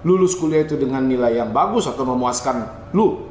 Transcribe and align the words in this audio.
lulus 0.00 0.32
kuliah 0.36 0.64
itu 0.64 0.80
dengan 0.80 1.04
nilai 1.04 1.36
yang 1.36 1.52
bagus 1.52 1.84
atau 1.84 2.08
memuaskan 2.08 2.88
lu? 2.96 3.28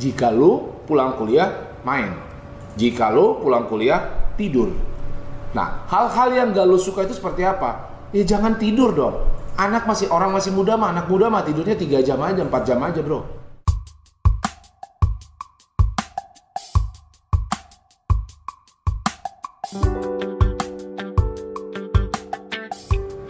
Jika 0.00 0.32
lu 0.32 0.82
pulang 0.88 1.14
kuliah 1.14 1.78
main. 1.86 2.16
Jika 2.74 3.12
lu 3.14 3.38
pulang 3.38 3.70
kuliah 3.70 4.32
tidur. 4.34 4.74
Nah, 5.50 5.86
hal-hal 5.90 6.30
yang 6.34 6.46
gak 6.54 6.66
lu 6.66 6.78
suka 6.78 7.06
itu 7.06 7.14
seperti 7.14 7.42
apa? 7.42 7.90
Ya 8.14 8.22
jangan 8.26 8.58
tidur 8.58 8.94
dong. 8.94 9.16
Anak 9.58 9.84
masih 9.84 10.08
orang 10.08 10.32
masih 10.32 10.54
muda 10.54 10.78
mah, 10.78 10.94
anak 10.94 11.10
muda 11.10 11.28
mah 11.28 11.44
tidurnya 11.44 11.76
3 11.76 12.00
jam 12.06 12.18
aja, 12.22 12.42
4 12.42 12.62
jam 12.64 12.80
aja, 12.80 13.02
Bro. 13.02 13.40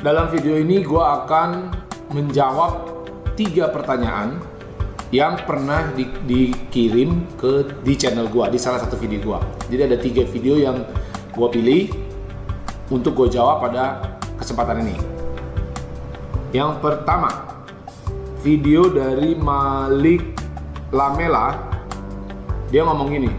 Dalam 0.00 0.32
video 0.32 0.56
ini 0.56 0.80
gue 0.80 1.02
akan 1.02 1.76
menjawab 2.10 3.02
tiga 3.38 3.70
pertanyaan 3.70 4.42
yang 5.10 5.38
pernah 5.42 5.90
di, 5.94 6.06
dikirim 6.26 7.26
ke 7.34 7.66
di 7.82 7.98
channel 7.98 8.30
gue 8.30 8.46
di 8.50 8.58
salah 8.58 8.78
satu 8.78 8.94
video 8.94 9.18
gue. 9.22 9.40
Jadi 9.74 9.82
ada 9.90 9.98
tiga 9.98 10.22
video 10.26 10.54
yang 10.58 10.86
gue 11.34 11.48
pilih 11.50 11.82
untuk 12.90 13.14
gue 13.18 13.34
jawab 13.34 13.62
pada 13.62 14.14
kesempatan 14.38 14.86
ini. 14.86 14.96
Yang 16.50 16.82
pertama, 16.82 17.30
video 18.42 18.90
dari 18.90 19.38
Malik 19.38 20.34
Lamela, 20.90 21.54
dia 22.74 22.82
ngomong 22.82 23.06
gini, 23.10 23.30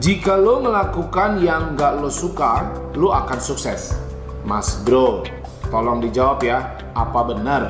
jika 0.00 0.36
lo 0.36 0.64
melakukan 0.64 1.40
yang 1.40 1.76
gak 1.76 2.00
lo 2.00 2.08
suka, 2.08 2.72
lo 2.96 3.12
akan 3.12 3.40
sukses. 3.40 3.96
Mas 4.44 4.80
bro, 4.84 5.24
tolong 5.68 5.98
dijawab 6.02 6.38
ya, 6.42 6.78
apa 6.94 7.20
benar? 7.26 7.62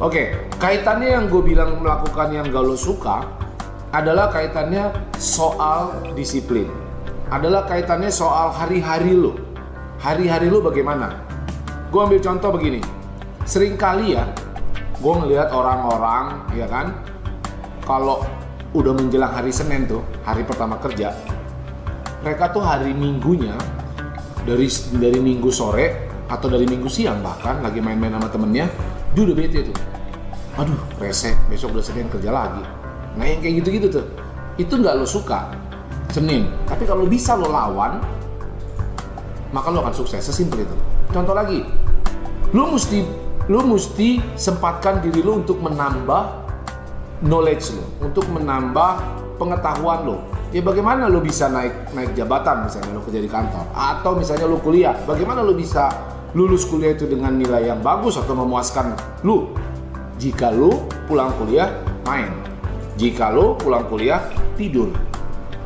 Oke, 0.00 0.48
kaitannya 0.56 1.12
yang 1.12 1.28
gue 1.28 1.42
bilang 1.44 1.84
melakukan 1.84 2.32
yang 2.32 2.48
gak 2.48 2.64
lo 2.64 2.72
suka 2.72 3.26
adalah 3.92 4.32
kaitannya 4.32 4.88
soal 5.20 5.92
disiplin. 6.16 6.70
Adalah 7.28 7.68
kaitannya 7.68 8.08
soal 8.08 8.50
hari-hari 8.50 9.12
lo. 9.12 9.36
Hari-hari 10.00 10.48
lo 10.48 10.64
bagaimana? 10.64 11.20
Gue 11.92 12.00
ambil 12.00 12.22
contoh 12.22 12.50
begini. 12.54 12.80
Seringkali 13.44 14.16
ya, 14.16 14.24
gue 14.98 15.14
ngelihat 15.20 15.52
orang-orang, 15.52 16.48
ya 16.56 16.64
kan, 16.64 16.96
kalau 17.84 18.24
udah 18.72 18.94
menjelang 18.94 19.34
hari 19.34 19.50
Senin 19.50 19.84
tuh, 19.84 20.00
hari 20.22 20.46
pertama 20.46 20.78
kerja, 20.78 21.12
mereka 22.22 22.52
tuh 22.54 22.62
hari 22.62 22.94
Minggunya 22.94 23.56
dari 24.44 24.68
dari 24.96 25.20
minggu 25.20 25.50
sore 25.52 26.09
atau 26.30 26.46
dari 26.46 26.62
minggu 26.62 26.86
siang 26.86 27.18
bahkan 27.26 27.58
lagi 27.58 27.82
main-main 27.82 28.14
sama 28.14 28.30
temennya 28.30 28.70
dia 29.12 29.22
udah 29.26 29.36
bete 29.36 29.66
tuh. 29.66 29.76
Aduh 30.62 30.78
rese 31.02 31.34
besok 31.50 31.74
udah 31.74 31.82
senin 31.82 32.06
kerja 32.06 32.30
lagi. 32.30 32.62
Nah 33.18 33.26
yang 33.26 33.42
kayak 33.42 33.54
gitu-gitu 33.66 33.86
tuh 33.98 34.06
itu 34.54 34.70
nggak 34.70 34.94
lo 34.94 35.02
suka 35.02 35.50
senin. 36.14 36.46
Tapi 36.70 36.86
kalau 36.86 37.10
bisa 37.10 37.34
lo 37.34 37.50
lawan 37.50 37.98
maka 39.50 39.74
lo 39.74 39.82
akan 39.82 39.90
sukses. 39.90 40.22
Sesimpel 40.22 40.62
itu. 40.62 40.76
Contoh 41.10 41.34
lagi 41.34 41.66
lo 42.54 42.70
mesti 42.70 43.02
lo 43.50 43.66
mesti 43.66 44.22
sempatkan 44.38 45.02
diri 45.02 45.26
lo 45.26 45.42
untuk 45.42 45.58
menambah 45.58 46.22
knowledge 47.26 47.74
lo 47.74 48.06
untuk 48.06 48.30
menambah 48.30 49.02
pengetahuan 49.42 50.06
lo. 50.06 50.18
Ya 50.54 50.62
bagaimana 50.62 51.10
lo 51.10 51.18
bisa 51.18 51.50
naik 51.50 51.90
naik 51.90 52.14
jabatan 52.14 52.70
misalnya 52.70 52.94
lo 52.94 53.02
kerja 53.02 53.18
di 53.18 53.30
kantor 53.30 53.66
atau 53.74 54.14
misalnya 54.14 54.46
lo 54.46 54.62
kuliah 54.62 54.94
bagaimana 55.06 55.42
lo 55.42 55.54
bisa 55.54 55.90
lulus 56.34 56.62
kuliah 56.66 56.94
itu 56.94 57.10
dengan 57.10 57.34
nilai 57.34 57.66
yang 57.66 57.82
bagus 57.82 58.14
atau 58.14 58.38
memuaskan 58.38 58.94
lo 59.26 59.50
jika 60.20 60.52
lo 60.52 60.86
pulang 61.08 61.32
kuliah 61.40 61.80
main. 62.06 62.30
Jika 63.00 63.32
lo 63.32 63.56
pulang 63.56 63.88
kuliah 63.88 64.20
tidur. 64.54 64.92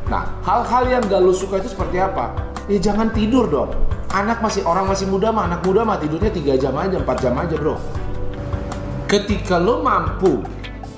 Nah 0.07 0.25
hal-hal 0.47 0.87
yang 0.87 1.01
gak 1.05 1.21
lo 1.21 1.35
suka 1.35 1.59
itu 1.59 1.69
seperti 1.69 1.99
apa? 1.99 2.31
Ya 2.71 2.79
jangan 2.79 3.11
tidur 3.11 3.45
dong. 3.51 3.75
Anak 4.15 4.39
masih 4.39 4.63
orang 4.63 4.87
masih 4.87 5.11
muda 5.11 5.29
mah 5.29 5.51
anak 5.51 5.61
muda 5.67 5.83
mah 5.83 5.99
tidurnya 5.99 6.31
3 6.31 6.55
jam 6.55 6.73
aja 6.79 6.97
4 7.03 7.23
jam 7.23 7.35
aja 7.35 7.55
bro. 7.59 7.75
Ketika 9.05 9.59
lo 9.59 9.83
mampu 9.83 10.39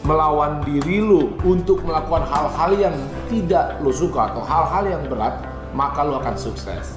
melawan 0.07 0.63
diri 0.63 1.03
lu 1.03 1.35
untuk 1.43 1.83
melakukan 1.83 2.23
hal-hal 2.29 2.71
yang 2.77 2.95
tidak 3.27 3.75
lu 3.83 3.91
suka 3.91 4.31
atau 4.31 4.45
hal-hal 4.45 4.85
yang 4.87 5.03
berat, 5.11 5.43
maka 5.75 6.05
lu 6.05 6.15
akan 6.15 6.37
sukses. 6.39 6.95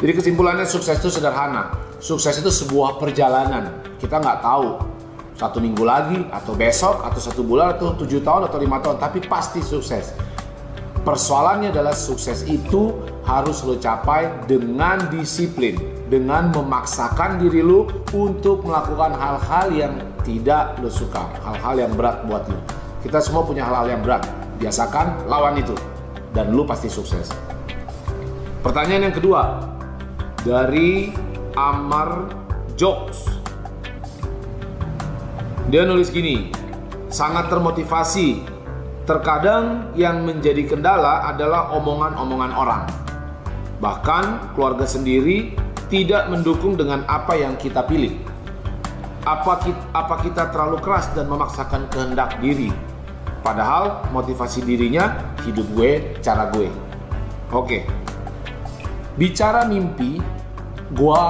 Jadi 0.00 0.12
kesimpulannya 0.16 0.64
sukses 0.64 0.96
itu 0.96 1.12
sederhana. 1.12 1.89
Sukses 2.00 2.40
itu 2.40 2.48
sebuah 2.48 2.96
perjalanan. 2.96 3.84
Kita 4.00 4.16
nggak 4.16 4.40
tahu 4.40 4.80
satu 5.36 5.60
minggu 5.60 5.84
lagi 5.84 6.16
atau 6.32 6.56
besok 6.56 7.04
atau 7.04 7.20
satu 7.20 7.44
bulan 7.44 7.76
atau 7.76 7.92
tujuh 7.92 8.24
tahun 8.24 8.48
atau 8.48 8.56
lima 8.56 8.80
tahun, 8.80 8.96
tapi 8.96 9.20
pasti 9.28 9.60
sukses. 9.60 10.16
Persoalannya 11.04 11.72
adalah 11.72 11.92
sukses 11.92 12.48
itu 12.48 12.96
harus 13.28 13.60
lo 13.68 13.76
capai 13.76 14.32
dengan 14.48 15.12
disiplin, 15.12 15.76
dengan 16.08 16.48
memaksakan 16.52 17.36
diri 17.36 17.60
lo 17.60 17.88
untuk 18.16 18.64
melakukan 18.64 19.12
hal-hal 19.16 19.68
yang 19.68 19.94
tidak 20.24 20.80
lo 20.80 20.88
suka, 20.88 21.20
hal-hal 21.44 21.84
yang 21.84 21.92
berat 21.92 22.24
buat 22.24 22.48
lo. 22.48 22.56
Kita 23.04 23.20
semua 23.20 23.44
punya 23.44 23.64
hal-hal 23.68 23.92
yang 23.92 24.00
berat, 24.00 24.24
biasakan 24.56 25.28
lawan 25.28 25.60
itu 25.60 25.76
dan 26.32 26.52
lo 26.52 26.64
pasti 26.64 26.88
sukses. 26.88 27.28
Pertanyaan 28.64 29.12
yang 29.12 29.16
kedua 29.16 29.68
dari 30.44 31.12
Amar 31.58 32.30
Jokes. 32.74 33.26
Dia 35.70 35.86
nulis 35.86 36.10
gini, 36.10 36.50
sangat 37.10 37.46
termotivasi 37.46 38.60
Terkadang 39.10 39.90
yang 39.98 40.22
menjadi 40.22 40.70
kendala 40.70 41.26
adalah 41.26 41.74
omongan-omongan 41.74 42.52
orang. 42.54 42.82
Bahkan 43.82 44.54
keluarga 44.54 44.86
sendiri 44.86 45.56
tidak 45.90 46.30
mendukung 46.30 46.78
dengan 46.78 47.02
apa 47.10 47.34
yang 47.34 47.58
kita 47.58 47.82
pilih. 47.90 48.14
Apa 49.26 49.66
kita, 49.66 49.82
apa 49.90 50.14
kita 50.22 50.42
terlalu 50.54 50.78
keras 50.78 51.10
dan 51.10 51.26
memaksakan 51.26 51.90
kehendak 51.90 52.38
diri? 52.38 52.70
Padahal 53.42 54.06
motivasi 54.14 54.62
dirinya 54.62 55.34
hidup 55.42 55.66
gue, 55.74 56.14
cara 56.22 56.46
gue. 56.54 56.70
Oke. 57.50 57.88
Bicara 59.18 59.66
mimpi, 59.66 60.22
gue 60.90 61.22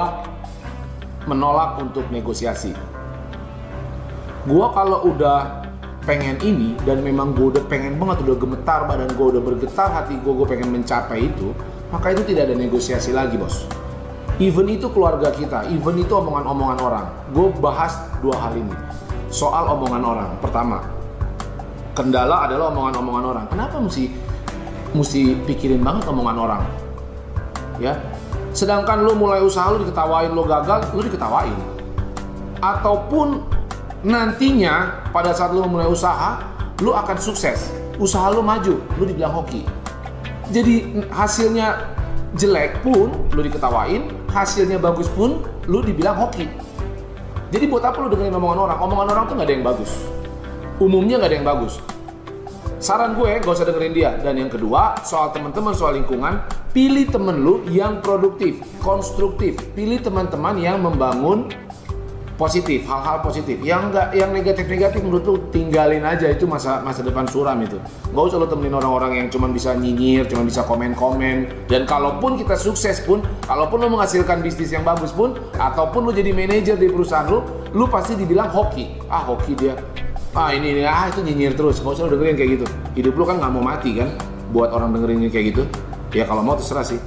menolak 1.29 1.77
untuk 1.77 2.05
negosiasi. 2.09 2.73
Gue 4.49 4.65
kalau 4.73 5.05
udah 5.05 5.61
pengen 6.01 6.41
ini 6.41 6.73
dan 6.81 7.05
memang 7.05 7.37
gue 7.37 7.53
udah 7.53 7.63
pengen 7.69 8.01
banget 8.01 8.25
udah 8.25 8.37
gemetar 8.41 8.89
badan 8.89 9.13
gue 9.13 9.27
udah 9.37 9.41
bergetar 9.45 9.93
hati 9.93 10.17
gue 10.17 10.33
gue 10.33 10.47
pengen 10.49 10.73
mencapai 10.73 11.29
itu 11.29 11.53
maka 11.93 12.09
itu 12.09 12.25
tidak 12.25 12.49
ada 12.49 12.55
negosiasi 12.57 13.13
lagi 13.13 13.37
bos. 13.37 13.69
Even 14.41 14.65
itu 14.73 14.89
keluarga 14.89 15.29
kita 15.29 15.69
even 15.69 16.01
itu 16.01 16.09
omongan-omongan 16.09 16.77
orang. 16.81 17.05
Gue 17.29 17.53
bahas 17.61 17.93
dua 18.25 18.33
hal 18.41 18.57
ini. 18.57 18.73
Soal 19.29 19.69
omongan 19.69 20.01
orang. 20.01 20.29
Pertama 20.41 20.81
kendala 21.93 22.49
adalah 22.49 22.73
omongan-omongan 22.73 23.25
orang. 23.29 23.45
Kenapa 23.45 23.77
mesti 23.77 24.09
mesti 24.97 25.37
pikirin 25.45 25.85
banget 25.85 26.09
omongan 26.09 26.37
orang? 26.41 26.63
Ya 27.77 27.93
sedangkan 28.51 29.03
lu 29.03 29.15
mulai 29.15 29.39
usaha 29.43 29.71
lu 29.71 29.83
diketawain 29.83 30.31
lu 30.31 30.43
gagal 30.47 30.87
lu 30.95 31.01
diketawain. 31.03 31.55
Ataupun 32.61 33.41
nantinya 34.05 35.03
pada 35.09 35.33
saat 35.33 35.55
lu 35.55 35.63
mulai 35.65 35.87
usaha 35.87 36.39
lu 36.83 36.91
akan 36.93 37.17
sukses. 37.17 37.71
Usaha 37.97 38.31
lu 38.33 38.43
maju 38.43 38.79
lu 38.99 39.03
dibilang 39.03 39.33
hoki. 39.33 39.67
Jadi 40.51 41.03
hasilnya 41.11 41.95
jelek 42.35 42.79
pun 42.83 43.11
lu 43.31 43.41
diketawain 43.43 44.11
hasilnya 44.31 44.79
bagus 44.79 45.07
pun 45.11 45.43
lu 45.67 45.79
dibilang 45.83 46.15
hoki. 46.15 46.47
Jadi 47.51 47.67
buat 47.67 47.83
apa 47.83 47.99
lu 47.99 48.07
dengerin 48.07 48.35
omongan 48.35 48.71
orang? 48.71 48.79
Omongan 48.79 49.07
orang 49.11 49.23
tuh 49.27 49.35
gak 49.35 49.47
ada 49.47 49.53
yang 49.53 49.65
bagus. 49.67 49.91
Umumnya 50.79 51.19
gak 51.19 51.29
ada 51.29 51.35
yang 51.35 51.47
bagus 51.47 51.83
saran 52.81 53.13
gue 53.13 53.37
gak 53.37 53.53
usah 53.53 53.69
dengerin 53.69 53.93
dia 53.93 54.17
dan 54.25 54.33
yang 54.41 54.49
kedua 54.49 54.97
soal 55.05 55.29
teman-teman 55.29 55.77
soal 55.77 55.93
lingkungan 55.93 56.41
pilih 56.73 57.05
temen 57.13 57.37
lu 57.37 57.61
yang 57.69 58.01
produktif 58.01 58.57
konstruktif 58.81 59.53
pilih 59.77 60.01
teman-teman 60.01 60.57
yang 60.57 60.81
membangun 60.81 61.45
positif, 62.41 62.89
hal-hal 62.89 63.21
positif. 63.21 63.61
Yang 63.61 63.93
enggak, 63.93 64.07
yang 64.17 64.33
negatif-negatif 64.33 65.05
menurut 65.05 65.23
lu 65.29 65.35
tinggalin 65.53 66.01
aja 66.01 66.25
itu 66.25 66.49
masa 66.49 66.81
masa 66.81 67.05
depan 67.05 67.29
suram 67.29 67.61
itu. 67.61 67.77
Gak 68.09 68.23
usah 68.33 68.41
lu 68.41 68.49
temenin 68.49 68.73
orang-orang 68.73 69.21
yang 69.21 69.27
cuma 69.29 69.45
bisa 69.45 69.77
nyinyir, 69.77 70.25
cuma 70.25 70.41
bisa 70.41 70.65
komen-komen. 70.65 71.69
Dan 71.69 71.85
kalaupun 71.85 72.41
kita 72.41 72.57
sukses 72.57 72.97
pun, 73.05 73.21
kalaupun 73.45 73.85
lu 73.85 73.93
menghasilkan 73.93 74.41
bisnis 74.41 74.73
yang 74.73 74.81
bagus 74.81 75.13
pun, 75.13 75.37
ataupun 75.53 76.09
lu 76.09 76.11
jadi 76.17 76.33
manajer 76.33 76.81
di 76.81 76.89
perusahaan 76.89 77.29
lu, 77.29 77.45
lu 77.77 77.85
pasti 77.85 78.17
dibilang 78.17 78.49
hoki. 78.49 78.97
Ah 79.05 79.21
hoki 79.21 79.53
dia. 79.53 79.77
Ah 80.31 80.55
ini 80.55 80.79
ini 80.79 80.83
ah 80.87 81.11
itu 81.11 81.19
nyinyir 81.19 81.59
terus. 81.59 81.83
Gak 81.83 81.91
usah 81.91 82.07
lu 82.07 82.15
dengerin 82.15 82.39
kayak 82.39 82.49
gitu. 82.59 82.65
Hidup 82.95 83.13
lu 83.19 83.23
kan 83.27 83.39
nggak 83.39 83.51
mau 83.51 83.63
mati 83.63 83.99
kan, 83.99 84.09
buat 84.55 84.71
orang 84.71 84.95
dengerin 84.95 85.27
kayak 85.27 85.45
gitu. 85.55 85.63
Ya 86.15 86.23
kalau 86.23 86.43
mau 86.43 86.55
terserah 86.55 86.87
sih. 86.87 86.99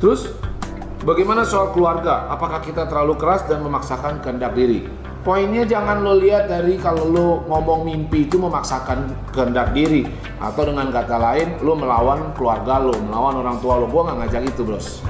Terus 0.00 0.28
Bagaimana 1.02 1.42
soal 1.42 1.74
keluarga? 1.74 2.30
Apakah 2.30 2.62
kita 2.62 2.86
terlalu 2.86 3.18
keras 3.18 3.42
dan 3.50 3.58
memaksakan 3.66 4.22
kehendak 4.22 4.54
diri? 4.54 4.86
Poinnya 5.26 5.66
jangan 5.66 5.98
lo 5.98 6.14
lihat 6.14 6.46
dari 6.46 6.78
kalau 6.78 7.10
lo 7.10 7.42
ngomong 7.50 7.82
mimpi 7.82 8.30
itu 8.30 8.38
memaksakan 8.38 9.10
kehendak 9.34 9.74
diri 9.74 10.06
atau 10.38 10.62
dengan 10.62 10.94
kata 10.94 11.18
lain 11.18 11.58
lo 11.58 11.74
melawan 11.74 12.30
keluarga 12.38 12.78
lo, 12.78 12.94
melawan 13.02 13.34
orang 13.34 13.58
tua 13.58 13.82
lo. 13.82 13.90
Gua 13.90 14.06
nggak 14.06 14.18
ngajak 14.22 14.42
itu, 14.54 14.62
Bros. 14.62 15.02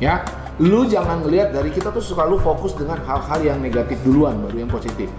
Ya, 0.00 0.24
lu 0.56 0.88
jangan 0.88 1.20
ngelihat 1.20 1.52
dari 1.52 1.76
kita 1.76 1.92
tuh 1.92 2.00
selalu 2.00 2.40
fokus 2.40 2.72
dengan 2.72 2.96
hal-hal 3.04 3.40
yang 3.44 3.60
negatif 3.60 4.00
duluan 4.08 4.40
baru 4.40 4.64
yang 4.64 4.72
positif. 4.72 5.12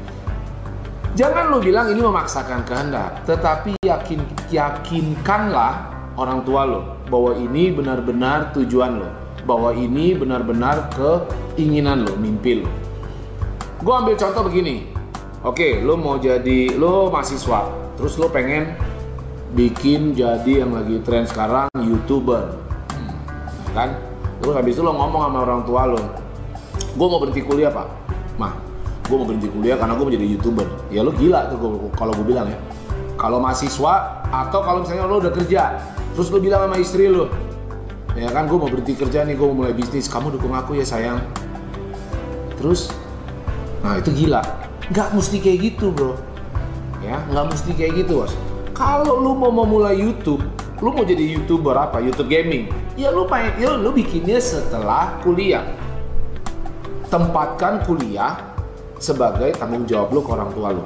Jangan 1.17 1.49
lu 1.49 1.57
bilang 1.57 1.89
ini 1.89 2.05
memaksakan 2.05 2.69
kehendak, 2.69 3.25
tetapi 3.25 3.73
yakin 3.81 4.21
yakinkanlah 4.53 5.89
orang 6.13 6.45
tua 6.45 6.69
lo 6.69 6.81
bahwa 7.09 7.33
ini 7.33 7.73
benar-benar 7.73 8.53
tujuan 8.53 9.01
lo 9.01 9.09
bahwa 9.49 9.73
ini 9.73 10.13
benar-benar 10.13 10.93
keinginan 10.93 12.05
lo, 12.05 12.13
mimpi 12.13 12.61
lo. 12.61 12.69
Gue 13.81 13.93
ambil 13.95 14.13
contoh 14.19 14.45
begini. 14.45 14.85
Oke, 15.41 15.81
lo 15.81 15.95
mau 15.95 16.19
jadi 16.21 16.75
lo 16.77 17.09
mahasiswa, 17.09 17.95
terus 17.97 18.19
lo 18.19 18.29
pengen 18.29 18.75
bikin 19.57 20.13
jadi 20.13 20.61
yang 20.61 20.77
lagi 20.77 21.01
tren 21.01 21.25
sekarang 21.25 21.71
youtuber, 21.79 22.53
kan? 23.73 23.97
Terus 24.43 24.53
habis 24.53 24.77
itu 24.77 24.83
lo 24.85 24.93
ngomong 24.93 25.25
sama 25.25 25.37
orang 25.41 25.61
tua 25.65 25.87
lo, 25.89 26.01
gue 26.75 27.07
mau 27.07 27.17
berhenti 27.23 27.41
kuliah 27.41 27.71
pak, 27.71 27.87
mah, 28.35 28.53
gue 29.09 29.17
mau 29.17 29.25
berhenti 29.25 29.49
kuliah 29.49 29.75
karena 29.81 29.97
gue 29.97 30.05
mau 30.05 30.13
jadi 30.13 30.27
youtuber. 30.37 30.67
Ya 30.93 31.01
lo 31.01 31.09
gila 31.17 31.49
tuh 31.49 31.89
kalau 31.97 32.13
gue 32.13 32.25
bilang 32.29 32.45
ya. 32.45 32.61
Kalau 33.17 33.41
mahasiswa 33.41 34.23
atau 34.29 34.61
kalau 34.61 34.85
misalnya 34.85 35.09
lo 35.09 35.17
udah 35.17 35.33
kerja, 35.33 35.81
terus 36.13 36.29
lo 36.29 36.37
bilang 36.37 36.69
sama 36.69 36.77
istri 36.79 37.09
lo, 37.09 37.27
ya 38.15 38.31
kan 38.31 38.47
gue 38.47 38.55
mau 38.55 38.69
berhenti 38.69 38.95
kerja 38.95 39.27
nih 39.27 39.35
gue 39.35 39.43
mau 39.49 39.65
mulai 39.65 39.75
bisnis 39.75 40.07
kamu 40.07 40.37
dukung 40.37 40.53
aku 40.55 40.77
ya 40.77 40.85
sayang. 40.85 41.19
Terus 42.61 42.93
nah 43.83 43.99
itu 43.99 44.13
gila. 44.13 44.39
Nggak 44.93 45.09
mesti 45.17 45.37
kayak 45.41 45.59
gitu 45.67 45.91
bro. 45.91 46.15
Ya 47.03 47.19
nggak 47.27 47.45
mesti 47.51 47.71
kayak 47.75 48.05
gitu 48.05 48.23
bos. 48.23 48.31
Kalau 48.71 49.19
lu 49.19 49.35
mau 49.35 49.51
memulai 49.51 49.99
YouTube 49.99 50.45
lu 50.79 50.95
mau 50.95 51.03
jadi 51.03 51.35
youtuber 51.35 51.75
apa? 51.75 51.99
YouTube 51.99 52.31
gaming? 52.31 52.71
Ya 52.95 53.11
lu 53.11 53.27
pengen 53.27 53.51
ya 53.59 53.75
lu 53.75 53.91
bikinnya 53.91 54.39
setelah 54.39 55.19
kuliah. 55.19 55.67
Tempatkan 57.11 57.83
kuliah 57.83 58.48
sebagai 58.99 59.55
tanggung 59.55 59.87
jawab 59.87 60.11
lu 60.11 60.21
ke 60.21 60.29
orang 60.35 60.51
tua 60.51 60.69
lu 60.75 60.83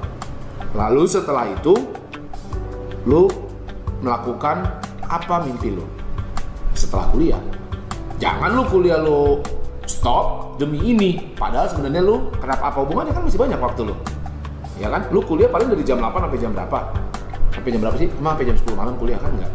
lalu 0.78 1.04
setelah 1.10 1.50
itu 1.50 1.74
lu 3.04 3.28
melakukan 4.00 4.64
apa 5.10 5.44
mimpi 5.44 5.76
lu 5.76 5.84
setelah 6.74 7.10
kuliah. 7.14 7.42
Jangan 8.18 8.50
lu 8.54 8.64
kuliah 8.68 9.00
lu 9.00 9.40
stop 9.86 10.58
demi 10.58 10.82
ini. 10.82 11.34
Padahal 11.38 11.70
sebenarnya 11.70 12.02
lu 12.02 12.30
kenapa 12.38 12.74
apa 12.74 12.78
hubungannya 12.82 13.14
kan 13.14 13.24
masih 13.26 13.40
banyak 13.40 13.60
waktu 13.62 13.82
lu. 13.88 13.96
Ya 14.82 14.90
kan? 14.90 15.06
Lu 15.14 15.22
kuliah 15.22 15.48
paling 15.48 15.70
dari 15.70 15.86
jam 15.86 16.02
8 16.02 16.28
sampai 16.28 16.40
jam 16.42 16.52
berapa? 16.52 16.80
Sampai 17.54 17.70
jam 17.70 17.80
berapa 17.82 17.98
sih? 18.02 18.10
Emang 18.10 18.34
sampai 18.36 18.46
jam 18.50 18.58
10 18.58 18.74
malam 18.74 18.94
kuliah 18.98 19.20
kan 19.22 19.32
enggak? 19.38 19.52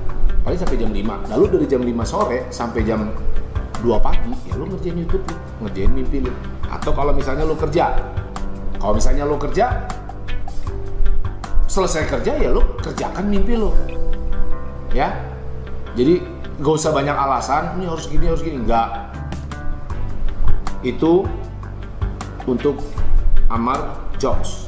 Paling 0.46 0.58
sampai 0.58 0.76
jam 0.78 0.90
5. 0.94 1.30
Lalu 1.34 1.44
dari 1.58 1.66
jam 1.66 1.82
5 1.82 2.06
sore 2.06 2.38
sampai 2.48 2.80
jam 2.86 3.00
2 3.82 3.94
pagi 4.02 4.34
ya 4.50 4.58
lu 4.58 4.66
ngerjain 4.66 4.96
YouTube 4.98 5.22
lu, 5.26 5.36
ngerjain 5.66 5.90
mimpi 5.90 6.18
lu. 6.22 6.32
Atau 6.66 6.94
kalau 6.94 7.12
misalnya 7.14 7.46
lu 7.46 7.54
kerja. 7.58 7.94
Kalau 8.78 8.94
misalnya 8.94 9.26
lu 9.26 9.36
kerja 9.38 9.86
selesai 11.68 12.08
kerja 12.08 12.32
ya 12.38 12.48
lu 12.54 12.62
kerjakan 12.78 13.26
mimpi 13.26 13.58
lu. 13.58 13.74
Ya. 14.94 15.14
Jadi 15.98 16.38
gak 16.58 16.74
usah 16.74 16.90
banyak 16.90 17.14
alasan 17.14 17.78
ini 17.78 17.86
harus 17.86 18.10
gini 18.10 18.26
harus 18.26 18.42
gini 18.42 18.58
enggak 18.58 19.14
itu 20.82 21.22
untuk 22.50 22.82
Amar 23.46 24.10
Jokes 24.18 24.66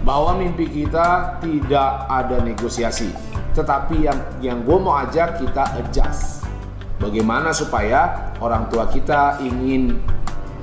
bahwa 0.00 0.40
mimpi 0.40 0.64
kita 0.64 1.36
tidak 1.44 2.08
ada 2.08 2.40
negosiasi 2.40 3.12
tetapi 3.52 4.08
yang 4.08 4.18
yang 4.40 4.58
gue 4.64 4.78
mau 4.80 4.96
ajak 5.04 5.44
kita 5.44 5.68
adjust 5.84 6.48
bagaimana 6.96 7.52
supaya 7.52 8.32
orang 8.40 8.64
tua 8.72 8.88
kita 8.88 9.36
ingin 9.44 10.00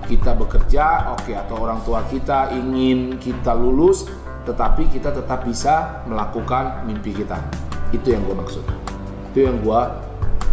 kita 0.07 0.33
bekerja 0.33 1.11
oke 1.13 1.27
okay, 1.27 1.35
atau 1.35 1.61
orang 1.61 1.83
tua 1.83 2.07
kita 2.07 2.55
ingin 2.55 3.19
kita 3.19 3.51
lulus 3.51 4.07
tetapi 4.47 4.87
kita 4.87 5.11
tetap 5.11 5.43
bisa 5.43 6.01
melakukan 6.07 6.87
mimpi 6.87 7.11
kita 7.11 7.35
itu 7.91 8.15
yang 8.15 8.23
gue 8.23 8.35
maksud 8.35 8.63
itu 9.31 9.45
yang 9.45 9.61
gue 9.61 9.81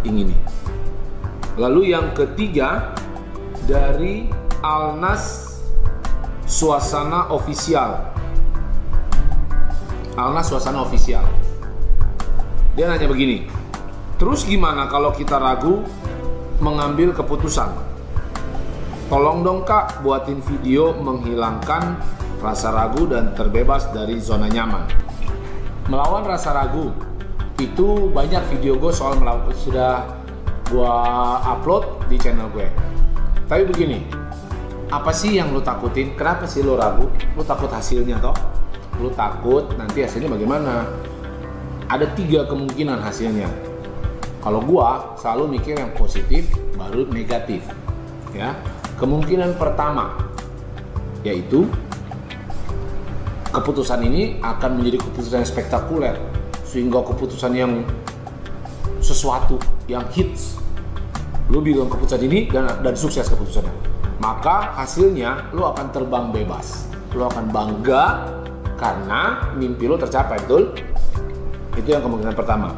ingini. 0.05 0.37
Lalu 1.57 1.91
yang 1.97 2.13
ketiga 2.13 2.93
dari 3.65 4.29
Alnas 4.61 5.57
Suasana 6.45 7.33
Ofisial. 7.33 8.13
Alnas 10.15 10.45
Suasana 10.47 10.85
Ofisial. 10.85 11.25
Dia 12.77 12.87
nanya 12.91 13.09
begini. 13.09 13.49
Terus 14.21 14.45
gimana 14.45 14.87
kalau 14.87 15.11
kita 15.11 15.41
ragu 15.41 15.83
mengambil 16.61 17.11
keputusan? 17.11 17.94
Tolong 19.05 19.45
dong 19.45 19.61
kak 19.69 20.01
buatin 20.01 20.41
video 20.41 20.97
menghilangkan 20.97 22.01
rasa 22.41 22.73
ragu 22.73 23.05
dan 23.05 23.37
terbebas 23.37 23.85
dari 23.93 24.17
zona 24.17 24.49
nyaman. 24.49 24.89
Melawan 25.93 26.25
rasa 26.25 26.57
ragu 26.57 26.89
itu 27.61 28.09
banyak 28.09 28.41
video 28.49 28.73
gue 28.81 28.89
soal 28.89 29.21
melakukan 29.21 29.53
sudah 29.61 30.09
gue 30.73 30.95
upload 31.45 31.85
di 32.09 32.17
channel 32.17 32.49
gue. 32.49 32.65
Tapi 33.45 33.69
begini, 33.69 34.01
apa 34.89 35.13
sih 35.13 35.37
yang 35.37 35.53
lo 35.53 35.61
takutin? 35.61 36.17
Kenapa 36.17 36.49
sih 36.49 36.65
lo 36.65 36.73
ragu? 36.73 37.05
Lo 37.37 37.45
takut 37.45 37.69
hasilnya 37.69 38.17
toh? 38.17 38.33
Lo 38.97 39.13
takut 39.13 39.69
nanti 39.77 40.01
hasilnya 40.01 40.33
bagaimana? 40.33 40.81
Ada 41.93 42.09
tiga 42.17 42.49
kemungkinan 42.49 43.05
hasilnya. 43.05 43.53
Kalau 44.41 44.65
gue 44.65 44.89
selalu 45.21 45.61
mikir 45.61 45.77
yang 45.77 45.93
positif 45.93 46.49
baru 46.73 47.05
negatif. 47.13 47.61
Ya, 48.33 48.51
kemungkinan 48.95 49.59
pertama 49.59 50.15
yaitu 51.25 51.67
keputusan 53.51 54.03
ini 54.05 54.39
akan 54.43 54.79
menjadi 54.79 55.03
keputusan 55.03 55.41
yang 55.43 55.49
spektakuler 55.49 56.15
sehingga 56.67 57.01
keputusan 57.01 57.51
yang 57.55 57.71
sesuatu 58.99 59.55
yang 59.87 60.03
hits. 60.11 60.59
Lu 61.47 61.61
bilang 61.61 61.87
keputusan 61.87 62.25
ini 62.25 62.49
dan 62.49 62.67
dan 62.81 62.95
sukses 62.97 63.25
keputusannya. 63.31 63.71
Maka 64.19 64.75
hasilnya 64.75 65.53
lu 65.55 65.63
akan 65.63 65.93
terbang 65.93 66.33
bebas. 66.35 66.89
Lu 67.15 67.23
akan 67.23 67.47
bangga 67.53 68.27
karena 68.75 69.53
mimpi 69.55 69.87
lu 69.87 69.95
tercapai 69.95 70.35
betul? 70.43 70.75
Itu 71.79 71.95
yang 71.95 72.03
kemungkinan 72.03 72.35
pertama. 72.35 72.75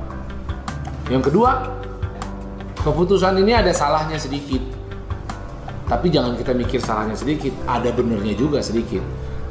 Yang 1.10 1.32
kedua 1.32 1.74
keputusan 2.86 3.40
ini 3.42 3.56
ada 3.56 3.72
salahnya 3.74 4.20
sedikit 4.22 4.77
tapi 5.88 6.12
jangan 6.12 6.36
kita 6.36 6.52
mikir 6.52 6.84
salahnya 6.84 7.16
sedikit 7.16 7.56
ada 7.64 7.88
benernya 7.96 8.36
juga 8.36 8.60
sedikit. 8.60 9.00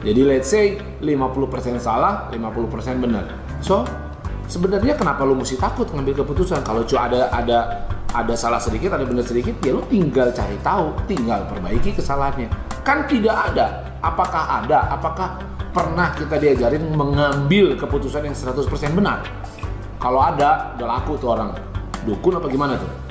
Jadi 0.04 0.20
let's 0.22 0.52
say 0.52 0.76
50% 1.00 1.80
salah 1.80 2.28
50% 2.28 3.00
benar. 3.00 3.24
So 3.64 3.88
sebenarnya 4.44 5.00
kenapa 5.00 5.24
lu 5.24 5.32
mesti 5.40 5.56
takut 5.56 5.88
ngambil 5.88 6.22
keputusan? 6.22 6.60
Kalau 6.60 6.84
cuma 6.84 7.08
ada 7.08 7.32
ada 7.32 7.88
ada 8.12 8.34
salah 8.36 8.60
sedikit 8.60 8.92
ada 8.92 9.08
benar 9.08 9.24
sedikit 9.24 9.56
ya 9.64 9.76
lu 9.76 9.82
tinggal 9.88 10.28
cari 10.30 10.60
tahu 10.60 10.92
tinggal 11.08 11.48
perbaiki 11.48 11.96
kesalahannya. 11.96 12.52
Kan 12.84 13.08
tidak 13.08 13.34
ada. 13.52 13.96
Apakah 14.04 14.60
ada? 14.62 14.92
Apakah 14.92 15.40
pernah 15.72 16.12
kita 16.12 16.36
diajarin 16.36 16.84
mengambil 16.92 17.80
keputusan 17.80 18.28
yang 18.28 18.36
100% 18.36 18.68
benar? 18.92 19.24
Kalau 19.96 20.20
ada 20.20 20.76
udah 20.76 20.86
laku 21.00 21.16
tuh 21.16 21.32
orang. 21.32 21.56
Dukun 22.04 22.38
apa 22.38 22.46
gimana 22.46 22.76
tuh 22.76 23.05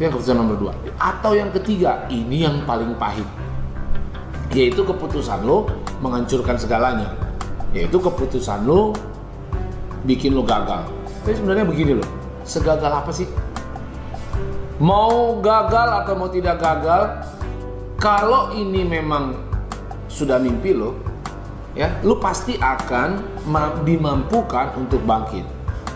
yang 0.00 0.10
keputusan 0.10 0.36
nomor 0.40 0.56
dua 0.56 0.72
atau 0.96 1.36
yang 1.36 1.52
ketiga 1.52 2.08
ini 2.08 2.48
yang 2.48 2.64
paling 2.64 2.96
pahit 2.96 3.28
yaitu 4.50 4.82
keputusan 4.82 5.44
lo 5.44 5.68
menghancurkan 6.00 6.56
segalanya 6.56 7.14
yaitu 7.70 8.02
keputusan 8.02 8.66
lo 8.66 8.96
bikin 10.04 10.32
lo 10.32 10.42
gagal. 10.44 10.88
Tapi 11.22 11.36
sebenarnya 11.36 11.66
begini 11.68 11.92
loh, 12.00 12.08
segagal 12.44 12.88
apa 12.88 13.12
sih? 13.12 13.28
Mau 14.80 15.38
gagal 15.44 16.04
atau 16.04 16.14
mau 16.16 16.32
tidak 16.32 16.56
gagal, 16.56 17.20
kalau 18.00 18.56
ini 18.56 18.80
memang 18.80 19.36
sudah 20.08 20.40
mimpi 20.40 20.72
lo, 20.72 20.96
ya, 21.76 21.92
lu 22.00 22.16
pasti 22.16 22.56
akan 22.56 23.20
dimampukan 23.84 24.72
untuk 24.80 25.04
bangkit. 25.04 25.44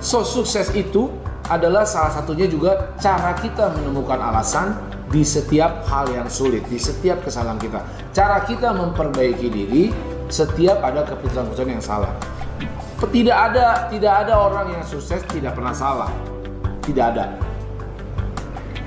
So 0.05 0.21
sukses 0.21 0.69
itu 0.77 1.09
adalah 1.53 1.85
salah 1.85 2.13
satunya 2.13 2.49
juga 2.49 2.97
cara 2.97 3.37
kita 3.37 3.77
menemukan 3.77 4.17
alasan 4.17 4.81
di 5.13 5.21
setiap 5.21 5.85
hal 5.87 6.09
yang 6.09 6.27
sulit, 6.27 6.65
di 6.67 6.81
setiap 6.81 7.21
kesalahan 7.23 7.61
kita. 7.61 7.85
Cara 8.17 8.43
kita 8.43 8.73
memperbaiki 8.73 9.49
diri 9.53 9.85
setiap 10.33 10.81
ada 10.81 11.05
keputusan-keputusan 11.05 11.69
yang 11.69 11.85
salah. 11.85 12.13
Tidak 13.05 13.37
ada 13.37 13.93
tidak 13.93 14.25
ada 14.25 14.35
orang 14.41 14.73
yang 14.73 14.85
sukses 14.87 15.21
tidak 15.29 15.53
pernah 15.53 15.77
salah. 15.77 16.09
Tidak 16.81 17.05
ada. 17.05 17.37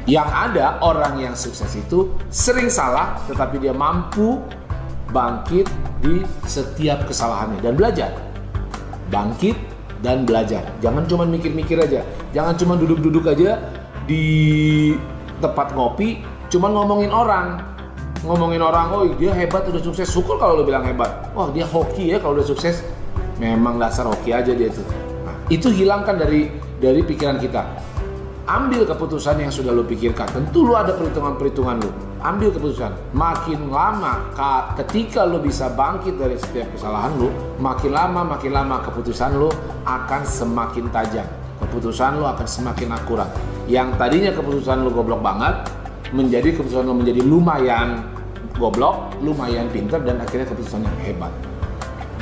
Yang 0.07 0.29
ada 0.31 0.65
orang 0.81 1.13
yang 1.21 1.35
sukses 1.37 1.69
itu 1.77 2.09
sering 2.33 2.71
salah 2.71 3.21
tetapi 3.29 3.61
dia 3.61 3.75
mampu 3.75 4.41
bangkit 5.13 5.69
di 6.01 6.25
setiap 6.49 7.05
kesalahannya 7.05 7.61
dan 7.61 7.77
belajar. 7.77 8.11
Bangkit 9.13 9.55
dan 10.01 10.25
belajar. 10.25 10.65
Jangan 10.81 11.05
cuma 11.09 11.23
mikir-mikir 11.25 11.77
aja. 11.79 12.01
Jangan 12.35 12.55
cuma 12.59 12.73
duduk-duduk 12.75 13.23
aja 13.27 13.59
di 14.07 14.93
tempat 15.39 15.75
ngopi 15.75 16.23
cuma 16.47 16.71
ngomongin 16.71 17.11
orang. 17.11 17.59
Ngomongin 18.25 18.59
orang, 18.65 18.91
oh 18.97 19.05
dia 19.13 19.29
hebat 19.29 19.69
udah 19.69 19.79
sukses. 19.79 20.09
Syukur 20.09 20.41
kalau 20.41 20.59
lo 20.59 20.63
bilang 20.65 20.81
hebat. 20.83 21.29
Wah, 21.37 21.53
dia 21.53 21.63
hoki 21.69 22.11
ya 22.11 22.17
kalau 22.17 22.41
udah 22.41 22.47
sukses. 22.49 22.81
Memang 23.37 23.77
dasar 23.77 24.09
hoki 24.09 24.33
aja 24.33 24.57
dia 24.57 24.73
tuh. 24.73 24.81
Nah, 25.21 25.37
itu 25.53 25.69
hilangkan 25.69 26.17
dari 26.17 26.49
dari 26.81 27.05
pikiran 27.05 27.37
kita. 27.37 27.61
Ambil 28.49 28.89
keputusan 28.89 29.37
yang 29.43 29.53
sudah 29.53 29.69
lo 29.69 29.85
pikirkan. 29.85 30.25
Tentu 30.33 30.65
lo 30.65 30.73
ada 30.73 30.97
perhitungan-perhitungan 30.97 31.77
lo. 31.77 31.91
Ambil 32.25 32.49
keputusan. 32.49 33.13
Makin 33.13 33.69
lama 33.69 34.33
ketika 34.81 35.21
lo 35.21 35.37
bisa 35.37 35.69
bangkit 35.69 36.17
dari 36.17 36.41
setiap 36.41 36.73
kesalahan 36.73 37.13
lo, 37.21 37.29
makin 37.61 37.93
lama 37.93 38.25
makin 38.25 38.51
lama 38.55 38.81
keputusan 38.81 39.37
lo 39.37 39.53
akan 39.85 40.21
semakin 40.25 40.89
tajam. 40.89 41.27
Keputusan 41.67 42.17
lo 42.17 42.25
akan 42.31 42.47
semakin 42.47 42.95
akurat. 42.95 43.29
Yang 43.67 43.99
tadinya 43.99 44.31
keputusan 44.31 44.87
lo 44.87 44.89
goblok 44.95 45.19
banget, 45.19 45.67
menjadi 46.15 46.55
keputusan 46.55 46.87
lo 46.87 46.95
menjadi 46.95 47.21
lumayan 47.23 48.07
goblok, 48.57 49.13
lumayan 49.21 49.69
pinter 49.69 50.01
dan 50.01 50.17
akhirnya 50.23 50.49
keputusan 50.49 50.81
yang 50.83 50.97
hebat. 51.03 51.33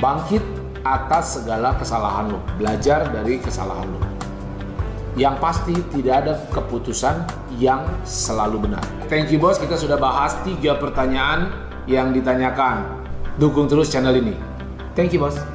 Bangkit 0.01 0.43
atas 0.83 1.39
segala 1.41 1.73
kesalahan 1.79 2.29
lo, 2.29 2.39
belajar 2.59 3.09
dari 3.09 3.39
kesalahan 3.39 3.87
lo. 3.87 3.99
Yang 5.15 5.35
pasti 5.39 5.75
tidak 5.95 6.15
ada 6.27 6.33
keputusan 6.51 7.23
yang 7.55 7.87
selalu 8.03 8.67
benar. 8.67 8.83
Thank 9.07 9.31
you 9.31 9.39
bos, 9.39 9.55
kita 9.55 9.79
sudah 9.79 9.95
bahas 9.95 10.35
tiga 10.43 10.75
pertanyaan 10.75 11.55
yang 11.87 12.11
ditanyakan. 12.11 12.83
Dukung 13.39 13.71
terus 13.71 13.87
channel 13.87 14.15
ini. 14.19 14.35
Thank 14.91 15.15
you 15.15 15.23
bos. 15.23 15.54